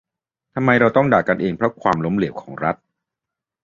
[0.53, 2.75] "ทำไมต้องมาด่ากันเองเพราะความล้มเหลวของรัฐ"